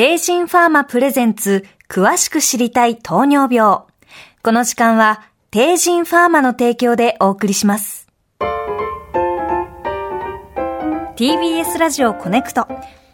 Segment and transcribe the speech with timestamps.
[0.00, 3.80] 帝人ファーマプレゼンツ詳しく知りたい糖尿病。
[4.42, 5.20] この時間は
[5.50, 8.08] 帝人ファーマの提供でお送りします。
[11.16, 12.66] TBS ラジオコネクト。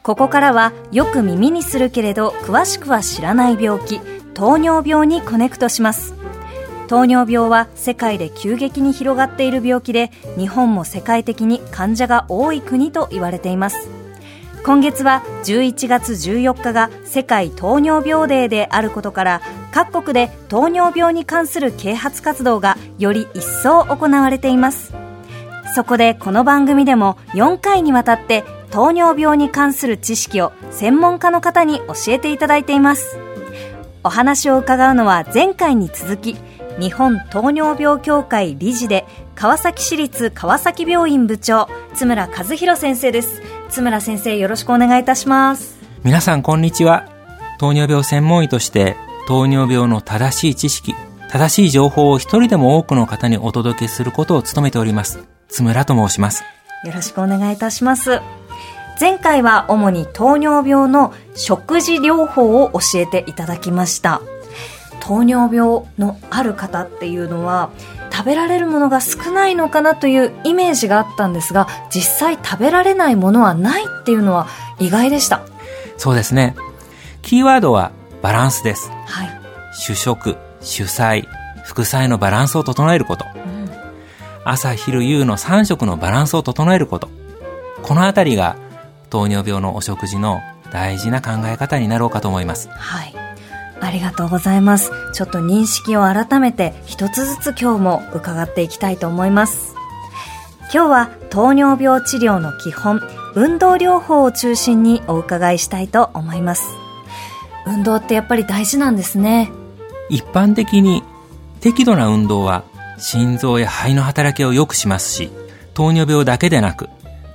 [0.04, 3.98] ここからはよく耳にするけれど詳しくは知らない病気、
[4.34, 6.14] 糖尿病にコネクトします。
[6.86, 13.95] 糖尿病は世界で急激に広がっている病気で日本も世界的に患者が多い国と言われています
[14.66, 24.92] 今月は11月14日が世界糖尿病デーであることから各国で糖尿病に関する啓発活動がより一層行われています。
[25.76, 28.42] そこでこの番組でも4回にわたって
[28.72, 33.20] 糖尿病に関する知識を専門家の方に教えていただいています。
[34.02, 36.36] お話を伺うのは前回に続き
[36.80, 39.06] 日本糖尿病協会理事で
[39.36, 43.45] 川崎市立川崎病院部長津村和弘先生です。
[43.76, 45.76] 津村先生よろしくお願いいたします。
[46.02, 47.06] 皆さんこんにちは。
[47.58, 48.96] 糖尿病専門医として
[49.28, 50.94] 糖尿病の正しい知識
[51.28, 56.42] 正しい情報を一人でも多くの方にお届けすることを務めております津村と申します。
[56.86, 58.22] よろしくお願いいたします。
[58.98, 64.22] 前回は主に糖尿病の食事療法を教えていただきました。
[65.00, 67.95] 糖尿病のある方っていうのは食
[68.26, 75.42] べられるものが少ないのかなというイメージがあったんですが実際食べられないものはないっていうのは意外でした。
[75.96, 76.54] そうですね。
[77.22, 79.30] キーワードはバランスです、はい、
[79.72, 81.26] 主食主菜
[81.64, 83.70] 副菜のバランスを整えること、うん、
[84.44, 87.08] 朝昼夕の3食のバランスを整えること。
[87.82, 88.56] このあたりが
[89.10, 90.40] 糖尿病のお食事の
[90.72, 92.68] 大事な考え方になろうかと思います。
[92.70, 93.25] はい
[93.80, 94.90] ありがとうございます。
[95.12, 99.74] ちょっと認識を改めて一つずつ今日も伺っていきたいと思います。
[100.72, 103.00] 今日は糖尿病治療の基本、
[103.34, 106.64] 運動療法を中心にお伺いしたいと思います。
[107.66, 109.50] 運動ってやっぱり大事なんですね。
[110.08, 111.02] 一般的に
[111.60, 112.64] 適度な運動は
[112.98, 115.30] 心臓や肺の働きを良くしますし、
[115.74, 116.88] 糖尿病だけでなく、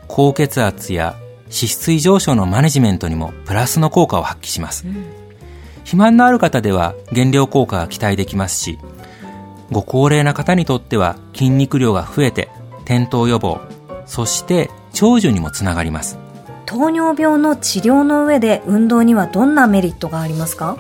[0.08, 4.88] 高血圧や脂質異常症のマネジメントにもプラスの効果を発揮します。
[4.88, 5.21] うん
[5.84, 8.80] 肥満のある方では減量効果が期待できますし、
[9.72, 12.50] ご高齢な方にとっては筋肉量が増えて
[12.84, 13.60] 転倒予防、
[14.06, 16.18] そして長寿にもつながります。
[16.66, 20.78] 糖尿病の治療の上で運動にはどんなメリットがありますか？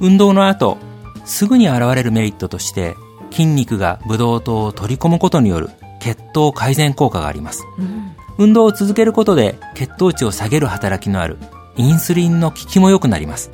[0.00, 0.78] 運動の後、
[1.24, 2.94] すぐに現れるメリットとして、
[3.30, 5.70] 筋肉がブドウ糖を取り込むことによる
[6.00, 7.64] 血糖改善効果があります。
[7.78, 11.38] うん、運動を続けることで血糖値を下げる働きのある
[11.76, 13.50] インスリンの効きも良くなります。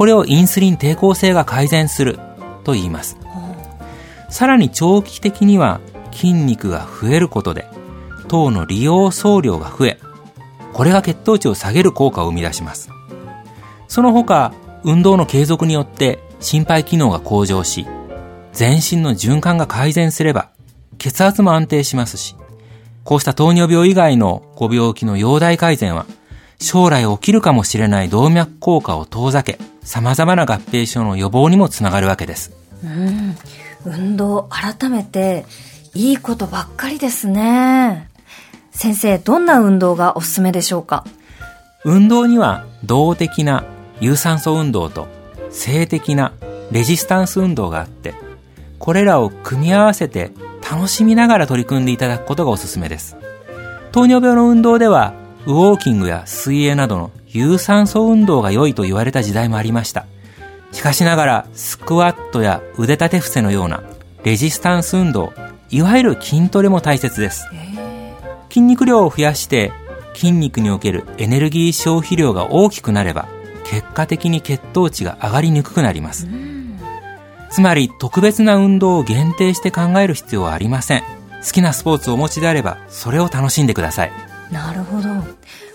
[0.00, 2.18] これをインスリン抵抗性が改善する
[2.64, 3.18] と言います。
[4.30, 7.66] さらに長期的には筋肉が増えることで
[8.26, 10.00] 糖の利用総量が増え、
[10.72, 12.88] これが血糖値を下げる効果を生み出します。
[13.88, 17.86] その他、運動の継続によって心肺機能が向上し、
[18.54, 20.48] 全身の循環が改善すれば
[20.96, 22.36] 血圧も安定しますし、
[23.04, 26.06] こうした糖尿病以外のご病気の容体改善は
[26.58, 32.52] 将来起きるかもしれない動脈硬化を遠ざけ、様々な合併症の予防にもつながるわけです。
[32.84, 33.36] うん。
[33.84, 35.46] 運動、改めて、
[35.94, 38.08] いいことばっかりですね。
[38.70, 41.04] 先生、どんな運動がおすすめでしょうか？
[41.84, 43.64] 運動には動的な
[44.00, 45.08] 有酸素運動と
[45.50, 46.32] 静的な
[46.70, 48.14] レジスタンス運動があって、
[48.78, 50.30] これらを組み合わせて
[50.70, 53.16] 楽しみながら取り組んでいただくことがおすすめです。
[53.92, 55.14] 糖尿病の運動では、
[55.46, 60.06] ウォーキングや水泳などの有酸素運動が良いと言われた時代もありました。
[60.72, 63.82] しかしながら、スクワットや腕立て伏せのような
[64.24, 65.32] レジスタンス運動、
[65.70, 67.46] いわゆる筋トレも大切です。
[68.48, 69.72] 筋肉量を増やして
[70.14, 73.28] 筋肉におけるエネルギー消費量が大きくなれば、
[73.64, 76.28] 結果的に血糖値が上がりにくくなります。
[77.50, 81.02] つまり、特別な運動を限定して考える必要はありません。
[81.44, 84.12] 好きなスポーツをお持ちであれば、それを楽しんでください。
[84.50, 85.08] なるほど。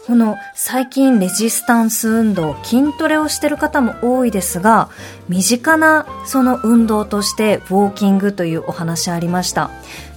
[0.07, 4.89] この最近レジスタンス運動、筋トレをしてる方も多いですが、
[5.29, 9.71] 身近なその運動としてウォーキングというお話ありました。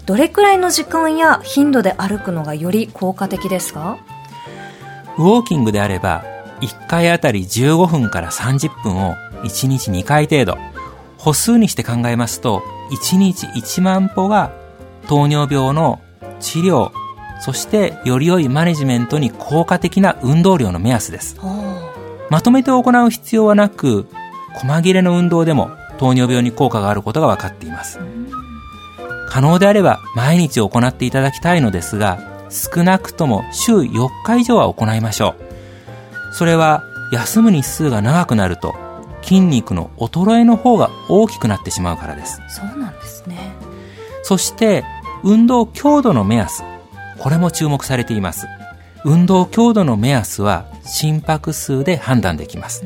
[0.05, 3.97] どれくらいの時間や頻度で歩くのがより効果的ですか？
[5.17, 6.23] ウォーキングであれば、
[6.61, 10.59] 1回あたり15分から30分を1日2回程度、
[11.17, 14.53] 歩数にして考えますと、1日1万歩が
[15.09, 15.99] 糖尿病の
[16.41, 16.91] 治療、
[17.41, 21.37] そしてより良いマネジメントに効果的な運動量の目安です。
[22.31, 24.07] まとめて行う必要はなく、
[24.55, 27.99] 細切れの運動でも糖尿病に効果があることが分かっています。
[29.29, 32.19] 可能であれば毎日行っていただきたいのですが、
[32.51, 35.35] 少なくとも週4日以上は行いましょ
[36.33, 36.35] う。
[36.35, 38.75] それは休む日数が長くなると
[39.23, 43.55] 筋肉の衰えの方が大きくなってしまうからですそうなんですね
[44.23, 44.85] そして
[45.23, 46.63] 運動強度の目安
[47.19, 48.47] これも注目されています。
[49.05, 52.85] 運動強度の目安は心拍数で判断できます、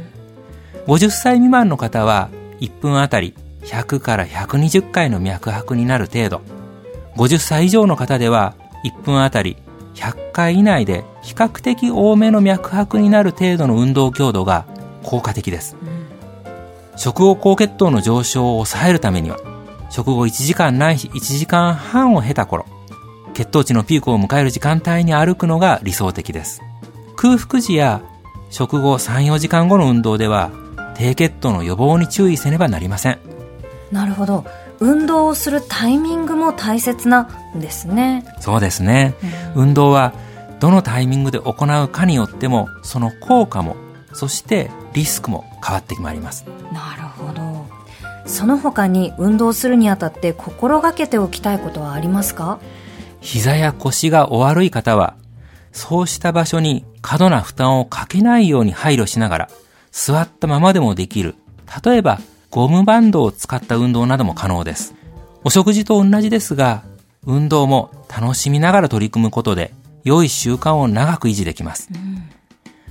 [0.86, 2.28] 50歳未満の方は
[2.60, 6.42] 1分あたり100から120回の脈拍になる程度。
[7.16, 9.56] 50歳以上の方では1分あたり
[9.94, 14.66] 100回以内で比較的多めの脈拍になる程度の運動強度が
[15.02, 15.76] 効果的です、
[16.96, 19.38] 食後高血糖の上昇を抑えるためには
[19.90, 22.66] 食後1時間ないし1時間半を経た頃
[23.34, 26.60] 血糖値のピークを迎える時間帯に歩くのが理想的です。
[27.16, 28.02] 空腹時や
[28.50, 30.50] 食後3、4時間後の運動では
[30.94, 33.18] 低血糖の予防に注意せねばなりません。
[33.90, 34.44] なるほど。
[34.80, 38.24] 運動をするタイミングも大切なんですね。
[38.40, 39.14] そうですね、
[39.54, 40.12] うん、運動は
[40.60, 43.76] どのタイミングで行うかによってもその効果も
[44.12, 46.44] そしてリスクも変わってまいります。
[46.72, 47.66] なるほど。
[48.26, 52.58] その他に運動するにあたって心がけておきたいことはありますか？
[53.22, 55.16] 膝や腰がお悪い方は
[55.72, 59.48] そうした場所に過度な負担をかけないように配慮しながら
[59.90, 61.34] 座ったままでもできる
[61.84, 62.20] 例えば
[62.50, 64.94] ゴムバンドを使った運動なども可能です。
[65.42, 66.82] お食事と同じですが、
[67.24, 69.72] 運動も楽しみながら取り組むことで、
[70.04, 71.88] 良い習慣を長く維持できます。
[71.94, 72.28] うん、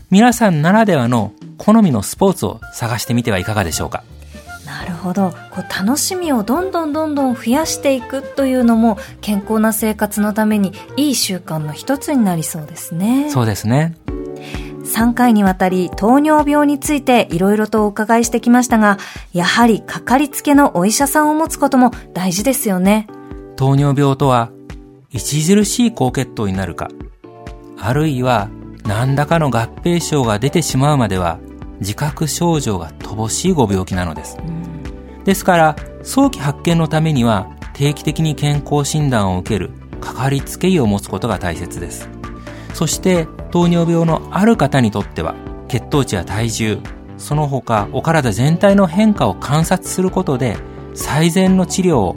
[0.10, 4.04] 皆さんならではの好みのスポーツを探してみてはいかがでしょうか？
[4.72, 13.96] なるほどこう楽しみをどんどんどんどん増やしていくというのも健康な生活のためにいい習慣の一つになりそうですねそうですね
[14.84, 18.98] 3回にわたり糖尿病についていろいろとお伺いしてきましたが、
[19.32, 23.08] やはりかかりつけのお医者さんを持つことも大事ですよね。
[23.56, 24.52] 糖尿病とは、
[25.14, 26.90] 著しい高血糖になるか、
[27.78, 28.50] あるいは
[28.84, 31.40] 何らかの合併症が出てしまうまでは、
[31.80, 34.38] 自覚症状が乏しいご病気なのです。
[35.26, 42.22] ですから、早期発見のためには、定期的に健康診断を受けるかかりつけ医を持つことが大切です。
[42.74, 45.36] そして糖尿病のある方にとっては
[45.68, 46.80] 血糖値や体重
[47.18, 50.58] その他お体全体の変化を観察することで
[50.94, 52.16] 最善の治療を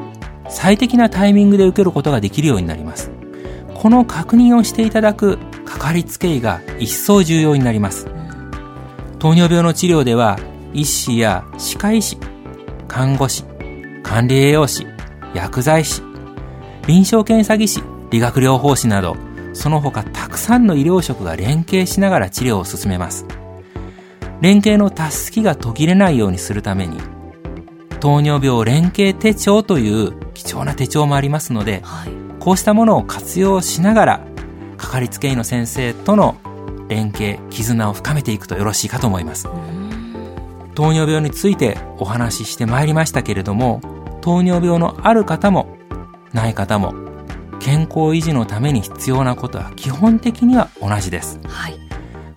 [0.48, 3.10] 最適なタイミングで受けることができるようになります
[3.74, 8.06] この確認をしていただくかかりつけ医が一層重要になります
[9.18, 10.38] 糖尿病の治療では
[10.72, 12.18] 医師や歯科医師
[12.88, 13.44] 看護師
[14.02, 14.86] 管理栄養士
[15.34, 16.02] 薬剤師
[16.86, 19.16] 臨床検査技師理学療法士など
[19.54, 23.26] その他たくさんの医療職が連携しながら治療を進めます。
[24.40, 26.98] 連携の助けが途切れないようにするために、
[28.00, 32.10] 糖尿病連携手帳という貴重な手帳もありますので、はい、
[32.40, 34.20] こうしたものを活用しながら、
[34.76, 36.36] かかりつけ医の先生との
[36.88, 39.48] 連携、絆を深めていくとよろしいかと思います。
[40.74, 43.80] 糖尿病についてお話ししてまいりましたけれども、
[44.20, 45.76] 糖尿病のある方も、
[46.32, 46.94] ない方も、
[47.60, 51.40] 健康維持のために必要なことは基本的には同じです。
[51.46, 51.78] はい、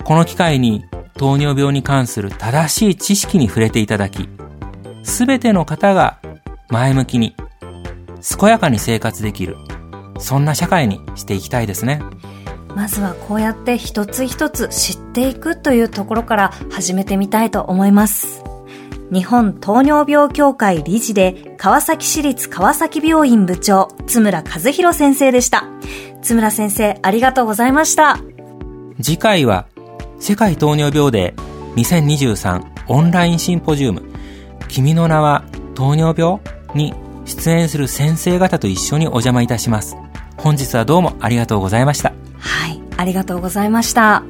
[0.03, 0.85] この機会に
[1.17, 4.29] 糖尿病に関する正しい知識に触れていただき、
[5.03, 6.19] すべての方が
[6.69, 7.35] 前向きに、
[8.39, 9.57] 健やかに生活できる、
[10.19, 12.01] そんな社会にしていきたいですね。
[12.77, 18.43] まずはこうやって一つ一つ知っていくというところから始めてみたいと思います。
[19.11, 25.63] 日本糖尿病協会理事で川崎市立川崎病院部長津村和弘先生でした。
[26.21, 28.19] 津村先生ありがとうございました。
[29.01, 29.65] 次回は
[30.19, 34.03] 世界糖尿病デー2023オンラインシンポジウム。
[34.67, 36.39] 君の名は糖尿病
[36.75, 36.93] に
[37.25, 39.97] 出演する先生方と一緒にお邪魔いたします。
[40.37, 42.13] 本日はどうもありがとうございました。
[42.97, 44.23] ありがとうございました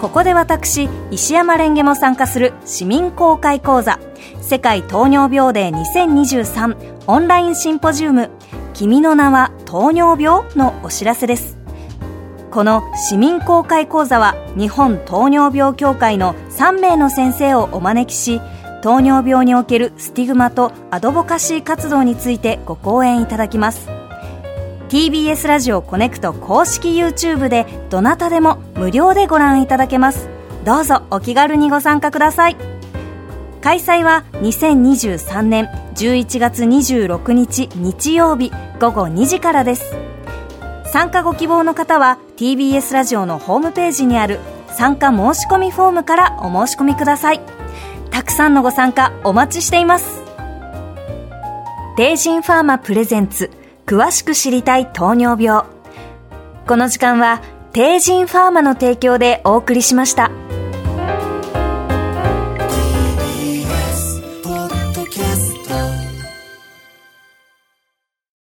[0.00, 3.98] ここで私、石山蓮華も参加する市民公開講座、
[4.40, 8.30] 世界糖尿病デー2023オンラインシンポジウム、
[8.74, 11.58] 君の名は糖尿病のお知らせです。
[12.52, 18.40] この市民公開講座は日本糖尿病協会の3名の先生をお招きし、
[18.82, 23.97] 糖尿病におけるスティグマとアドボカシー活動についてご講演いただきます。
[24.88, 30.30] TBS ラジオコネクト公式 YouTube でどなたでも無料でご覧いただけます。
[30.64, 32.56] どうぞお気軽にご参加ください。
[33.60, 39.94] 開催は2023年11月26日日曜日午後2時からです。
[40.90, 47.42] 参加ご希望の方は TBS ラジオのホームページにある参加申し込みフォームからお申し込みください。
[48.10, 50.22] たくさんのご参加お待ちしています。
[51.98, 53.50] デイジンファーマプレゼンツ
[53.88, 55.64] 詳しく知りたい糖尿病
[56.66, 57.40] この時間は
[57.72, 60.30] 帝人ファーマの提供でお送りしました。